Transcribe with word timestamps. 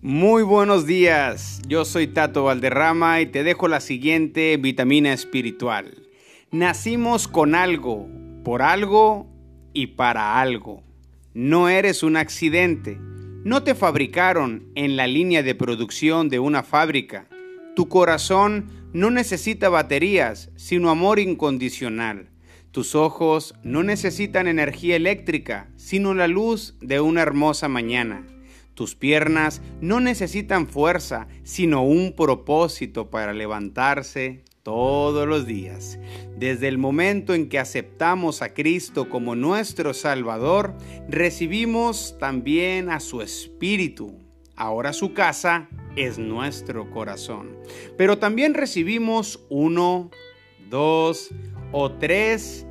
Muy 0.00 0.44
buenos 0.44 0.86
días, 0.86 1.60
yo 1.66 1.84
soy 1.84 2.06
Tato 2.06 2.44
Valderrama 2.44 3.20
y 3.20 3.26
te 3.26 3.42
dejo 3.42 3.66
la 3.66 3.80
siguiente 3.80 4.56
vitamina 4.56 5.12
espiritual. 5.12 6.06
Nacimos 6.52 7.26
con 7.26 7.56
algo, 7.56 8.06
por 8.44 8.62
algo 8.62 9.26
y 9.72 9.88
para 9.88 10.40
algo. 10.40 10.84
No 11.34 11.68
eres 11.68 12.04
un 12.04 12.16
accidente, 12.16 12.96
no 13.42 13.64
te 13.64 13.74
fabricaron 13.74 14.70
en 14.76 14.96
la 14.96 15.08
línea 15.08 15.42
de 15.42 15.56
producción 15.56 16.28
de 16.28 16.38
una 16.38 16.62
fábrica. 16.62 17.28
Tu 17.74 17.88
corazón 17.88 18.70
no 18.92 19.10
necesita 19.10 19.68
baterías, 19.68 20.52
sino 20.54 20.90
amor 20.90 21.18
incondicional. 21.18 22.28
Tus 22.70 22.94
ojos 22.94 23.56
no 23.64 23.82
necesitan 23.82 24.46
energía 24.46 24.94
eléctrica, 24.94 25.70
sino 25.74 26.14
la 26.14 26.28
luz 26.28 26.76
de 26.80 27.00
una 27.00 27.22
hermosa 27.22 27.66
mañana. 27.66 28.24
Tus 28.78 28.94
piernas 28.94 29.60
no 29.80 29.98
necesitan 29.98 30.68
fuerza, 30.68 31.26
sino 31.42 31.82
un 31.82 32.12
propósito 32.12 33.10
para 33.10 33.32
levantarse 33.32 34.44
todos 34.62 35.26
los 35.26 35.48
días. 35.48 35.98
Desde 36.36 36.68
el 36.68 36.78
momento 36.78 37.34
en 37.34 37.48
que 37.48 37.58
aceptamos 37.58 38.40
a 38.40 38.54
Cristo 38.54 39.08
como 39.08 39.34
nuestro 39.34 39.94
Salvador, 39.94 40.76
recibimos 41.08 42.14
también 42.20 42.88
a 42.88 43.00
su 43.00 43.20
Espíritu. 43.20 44.14
Ahora 44.54 44.92
su 44.92 45.12
casa 45.12 45.68
es 45.96 46.16
nuestro 46.16 46.88
corazón. 46.88 47.56
Pero 47.96 48.18
también 48.18 48.54
recibimos 48.54 49.44
uno, 49.48 50.08
dos 50.70 51.30
o 51.72 51.90
tres 51.90 52.64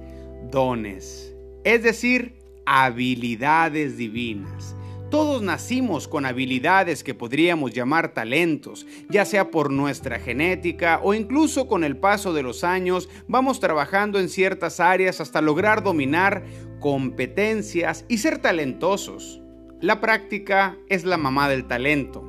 dones, 0.50 1.36
es 1.66 1.84
decir, 1.84 2.40
habilidades 2.66 3.98
divinas. 3.98 4.78
Todos 5.10 5.42
nacimos 5.42 6.06
con 6.10 6.26
habilidades 6.26 7.02
que 7.02 7.14
podríamos 7.14 7.72
llamar 7.72 8.14
talentos, 8.14 8.86
ya 9.10 9.24
sea 9.24 9.52
por 9.52 9.72
nuestra 9.72 10.20
genética 10.20 11.00
o 11.02 11.14
incluso 11.14 11.66
con 11.68 11.86
el 11.86 11.96
paso 11.96 12.34
de 12.34 12.44
los 12.44 12.66
años 12.66 13.08
vamos 13.26 13.62
trabajando 13.62 14.20
en 14.20 14.28
ciertas 14.28 14.82
áreas 14.82 15.22
hasta 15.22 15.40
lograr 15.40 15.82
dominar 15.82 16.44
competencias 16.82 18.04
y 18.10 18.18
ser 18.18 18.40
talentosos. 18.40 19.42
La 19.80 20.02
práctica 20.02 20.78
es 20.90 21.06
la 21.06 21.18
mamá 21.18 21.48
del 21.48 21.68
talento, 21.68 22.26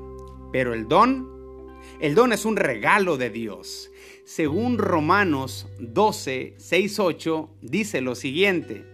pero 0.53 0.73
el 0.73 0.87
don, 0.87 1.29
el 1.99 2.15
don 2.15 2.33
es 2.33 2.45
un 2.45 2.57
regalo 2.57 3.17
de 3.17 3.31
Dios. 3.31 3.91
Según 4.25 4.79
Romanos 4.79 5.67
12, 5.81 6.55
6, 6.59 6.99
8, 7.01 7.51
dice 7.61 8.03
lo 8.03 8.15
siguiente, 8.15 8.85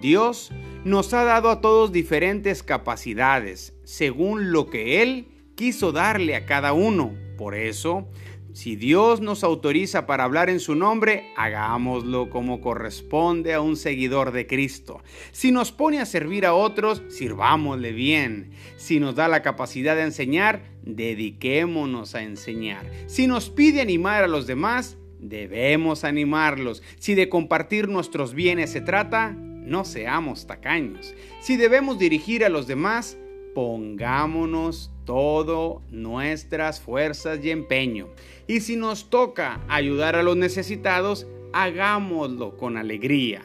Dios 0.00 0.50
nos 0.84 1.14
ha 1.14 1.22
dado 1.24 1.50
a 1.50 1.60
todos 1.60 1.92
diferentes 1.92 2.62
capacidades, 2.62 3.74
según 3.84 4.50
lo 4.50 4.68
que 4.68 5.02
Él 5.02 5.28
quiso 5.54 5.92
darle 5.92 6.34
a 6.34 6.44
cada 6.44 6.72
uno. 6.72 7.14
Por 7.38 7.54
eso, 7.54 8.08
si 8.52 8.74
Dios 8.74 9.20
nos 9.20 9.44
autoriza 9.44 10.06
para 10.06 10.24
hablar 10.24 10.50
en 10.50 10.58
su 10.58 10.74
nombre, 10.74 11.32
hagámoslo 11.36 12.30
como 12.30 12.60
corresponde 12.60 13.54
a 13.54 13.60
un 13.60 13.76
seguidor 13.76 14.32
de 14.32 14.48
Cristo. 14.48 15.02
Si 15.30 15.52
nos 15.52 15.70
pone 15.70 16.00
a 16.00 16.06
servir 16.06 16.46
a 16.46 16.54
otros, 16.54 17.02
sirvámosle 17.08 17.92
bien. 17.92 18.50
Si 18.76 18.98
nos 18.98 19.14
da 19.14 19.28
la 19.28 19.42
capacidad 19.42 19.94
de 19.94 20.02
enseñar, 20.02 20.64
dediquémonos 20.82 22.16
a 22.16 22.24
enseñar. 22.24 22.90
Si 23.06 23.28
nos 23.28 23.50
pide 23.50 23.80
animar 23.80 24.24
a 24.24 24.28
los 24.28 24.48
demás, 24.48 24.98
debemos 25.20 26.02
animarlos. 26.02 26.82
Si 26.98 27.14
de 27.14 27.28
compartir 27.28 27.88
nuestros 27.88 28.34
bienes 28.34 28.70
se 28.70 28.80
trata, 28.80 29.36
no 29.64 29.84
seamos 29.84 30.46
tacaños. 30.46 31.14
Si 31.40 31.56
debemos 31.56 31.98
dirigir 31.98 32.44
a 32.44 32.48
los 32.48 32.66
demás, 32.66 33.16
pongámonos 33.54 34.90
todo 35.04 35.82
nuestras 35.90 36.80
fuerzas 36.80 37.40
y 37.44 37.50
empeño. 37.50 38.08
Y 38.46 38.60
si 38.60 38.76
nos 38.76 39.10
toca 39.10 39.60
ayudar 39.68 40.16
a 40.16 40.22
los 40.22 40.36
necesitados, 40.36 41.26
hagámoslo 41.52 42.56
con 42.56 42.76
alegría. 42.76 43.42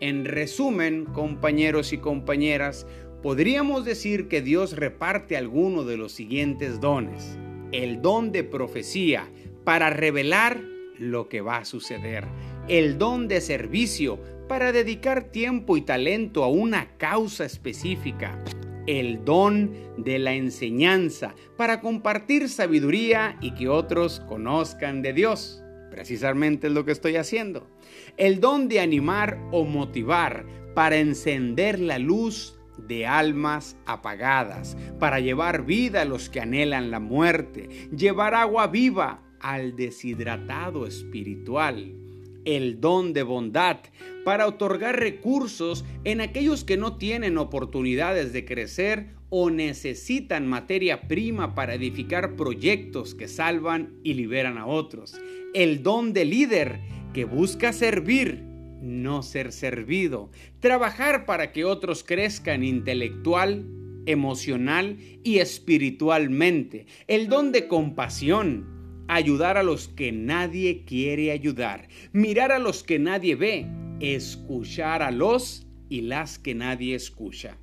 En 0.00 0.24
resumen, 0.24 1.04
compañeros 1.06 1.92
y 1.92 1.98
compañeras, 1.98 2.86
podríamos 3.22 3.84
decir 3.84 4.28
que 4.28 4.42
Dios 4.42 4.76
reparte 4.76 5.36
alguno 5.36 5.84
de 5.84 5.96
los 5.96 6.12
siguientes 6.12 6.80
dones. 6.80 7.38
El 7.72 8.02
don 8.02 8.32
de 8.32 8.44
profecía 8.44 9.30
para 9.64 9.90
revelar 9.90 10.60
lo 10.98 11.28
que 11.28 11.40
va 11.40 11.58
a 11.58 11.64
suceder. 11.64 12.26
El 12.66 12.96
don 12.96 13.28
de 13.28 13.42
servicio 13.42 14.18
para 14.48 14.72
dedicar 14.72 15.24
tiempo 15.24 15.76
y 15.76 15.82
talento 15.82 16.42
a 16.42 16.48
una 16.48 16.96
causa 16.96 17.44
específica. 17.44 18.42
El 18.86 19.22
don 19.22 19.70
de 19.98 20.18
la 20.18 20.32
enseñanza 20.32 21.34
para 21.58 21.82
compartir 21.82 22.48
sabiduría 22.48 23.36
y 23.42 23.54
que 23.54 23.68
otros 23.68 24.20
conozcan 24.20 25.02
de 25.02 25.12
Dios. 25.12 25.62
Precisamente 25.90 26.68
es 26.68 26.72
lo 26.72 26.86
que 26.86 26.92
estoy 26.92 27.16
haciendo. 27.16 27.68
El 28.16 28.40
don 28.40 28.66
de 28.68 28.80
animar 28.80 29.38
o 29.52 29.64
motivar 29.64 30.46
para 30.74 30.96
encender 30.96 31.78
la 31.78 31.98
luz 31.98 32.58
de 32.78 33.06
almas 33.06 33.76
apagadas, 33.84 34.74
para 34.98 35.20
llevar 35.20 35.66
vida 35.66 36.00
a 36.00 36.06
los 36.06 36.30
que 36.30 36.40
anhelan 36.40 36.90
la 36.90 36.98
muerte, 36.98 37.68
llevar 37.94 38.34
agua 38.34 38.68
viva 38.68 39.22
al 39.38 39.76
deshidratado 39.76 40.86
espiritual 40.86 42.03
el 42.44 42.80
don 42.80 43.12
de 43.12 43.22
bondad 43.22 43.78
para 44.24 44.46
otorgar 44.46 44.98
recursos 44.98 45.84
en 46.04 46.20
aquellos 46.20 46.64
que 46.64 46.76
no 46.76 46.96
tienen 46.96 47.38
oportunidades 47.38 48.32
de 48.32 48.44
crecer 48.44 49.08
o 49.30 49.50
necesitan 49.50 50.46
materia 50.46 51.08
prima 51.08 51.54
para 51.54 51.74
edificar 51.74 52.36
proyectos 52.36 53.14
que 53.14 53.28
salvan 53.28 53.94
y 54.02 54.14
liberan 54.14 54.58
a 54.58 54.66
otros. 54.66 55.20
El 55.54 55.82
don 55.82 56.12
de 56.12 56.24
líder 56.24 56.80
que 57.12 57.24
busca 57.24 57.72
servir, 57.72 58.42
no 58.80 59.22
ser 59.22 59.52
servido. 59.52 60.30
Trabajar 60.60 61.26
para 61.26 61.52
que 61.52 61.64
otros 61.64 62.04
crezcan 62.04 62.62
intelectual, 62.62 63.66
emocional 64.06 64.98
y 65.22 65.38
espiritualmente. 65.38 66.86
El 67.06 67.28
don 67.28 67.52
de 67.52 67.66
compasión 67.66 68.73
ayudar 69.08 69.56
a 69.56 69.62
los 69.62 69.88
que 69.88 70.12
nadie 70.12 70.84
quiere 70.84 71.30
ayudar, 71.30 71.88
mirar 72.12 72.52
a 72.52 72.58
los 72.58 72.82
que 72.82 72.98
nadie 72.98 73.34
ve, 73.34 73.66
escuchar 74.00 75.02
a 75.02 75.10
los 75.10 75.66
y 75.88 76.02
las 76.02 76.38
que 76.38 76.54
nadie 76.54 76.94
escucha. 76.94 77.56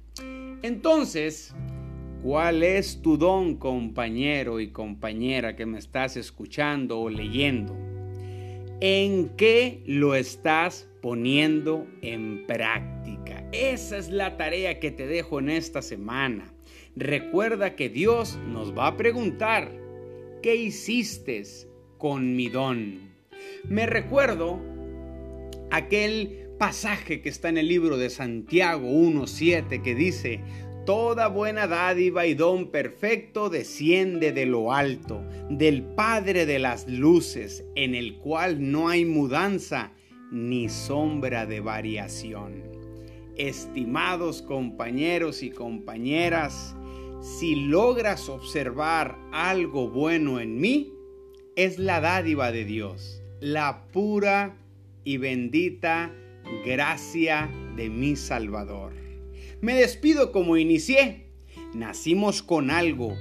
Entonces, 0.61 1.55
¿cuál 2.21 2.63
es 2.63 3.01
tu 3.01 3.17
don, 3.17 3.57
compañero 3.57 4.59
y 4.59 4.69
compañera 4.69 5.55
que 5.55 5.65
me 5.65 5.79
estás 5.79 6.17
escuchando 6.17 6.99
o 6.99 7.09
leyendo? 7.09 7.75
¿En 8.79 9.29
qué 9.37 9.83
lo 9.85 10.15
estás 10.15 10.87
poniendo 11.01 11.87
en 12.01 12.45
práctica? 12.47 13.47
Esa 13.51 13.97
es 13.97 14.09
la 14.09 14.37
tarea 14.37 14.79
que 14.79 14.91
te 14.91 15.07
dejo 15.07 15.39
en 15.39 15.49
esta 15.49 15.81
semana. 15.81 16.53
Recuerda 16.95 17.75
que 17.75 17.89
Dios 17.89 18.37
nos 18.47 18.77
va 18.77 18.87
a 18.87 18.97
preguntar 18.97 19.80
¿qué 20.41 20.55
hiciste 20.55 21.43
con 21.97 22.35
mi 22.35 22.49
don? 22.49 23.11
Me 23.67 23.85
recuerdo 23.85 24.59
aquel 25.69 26.49
pasaje 26.57 27.21
que 27.21 27.29
está 27.29 27.49
en 27.49 27.57
el 27.57 27.67
libro 27.67 27.97
de 27.97 28.09
Santiago 28.09 28.87
1.7 28.87 29.81
que 29.81 29.95
dice, 29.95 30.41
Toda 30.85 31.27
buena 31.27 31.67
dádiva 31.67 32.25
y 32.25 32.33
don 32.33 32.71
perfecto 32.71 33.49
desciende 33.49 34.31
de 34.31 34.47
lo 34.47 34.73
alto, 34.73 35.23
del 35.49 35.83
Padre 35.83 36.47
de 36.47 36.57
las 36.57 36.87
Luces, 36.87 37.63
en 37.75 37.93
el 37.93 38.17
cual 38.17 38.71
no 38.71 38.89
hay 38.89 39.05
mudanza 39.05 39.91
ni 40.31 40.69
sombra 40.69 41.45
de 41.45 41.59
variación. 41.59 42.63
Estimados 43.37 44.41
compañeros 44.41 45.43
y 45.43 45.51
compañeras, 45.51 46.75
si 47.21 47.53
logras 47.55 48.29
observar 48.29 49.15
algo 49.31 49.87
bueno 49.89 50.39
en 50.39 50.59
mí, 50.59 50.91
es 51.55 51.77
la 51.77 52.01
dádiva 52.01 52.51
de 52.51 52.65
Dios, 52.65 53.21
la 53.39 53.85
pura 53.91 54.57
y 55.03 55.17
bendita 55.17 56.11
gracia 56.65 57.51
de 57.75 57.89
mi 57.89 58.15
Salvador. 58.15 58.93
Me 59.61 59.75
despido 59.75 60.31
como 60.31 60.57
inicié. 60.57 61.27
Nacimos 61.75 62.41
con 62.41 62.71
algo, 62.71 63.15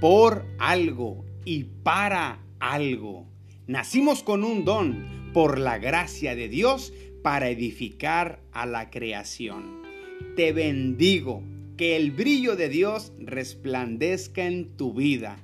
por 0.00 0.44
algo 0.58 1.24
y 1.46 1.64
para 1.64 2.42
algo. 2.60 3.26
Nacimos 3.66 4.22
con 4.22 4.44
un 4.44 4.64
don, 4.66 5.30
por 5.32 5.58
la 5.58 5.78
gracia 5.78 6.36
de 6.36 6.48
Dios, 6.48 6.92
para 7.22 7.48
edificar 7.48 8.40
a 8.52 8.66
la 8.66 8.90
creación. 8.90 9.82
Te 10.36 10.52
bendigo 10.52 11.42
que 11.76 11.96
el 11.96 12.10
brillo 12.10 12.56
de 12.56 12.68
Dios 12.68 13.12
resplandezca 13.18 14.46
en 14.46 14.76
tu 14.76 14.94
vida. 14.94 15.38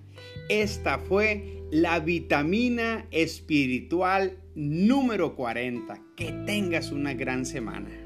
Esta 0.49 0.99
fue 0.99 1.63
la 1.71 2.01
vitamina 2.01 3.07
espiritual 3.11 4.39
número 4.55 5.35
40. 5.35 6.01
Que 6.17 6.33
tengas 6.47 6.91
una 6.91 7.15
gran 7.15 7.47
semana. 7.47 8.02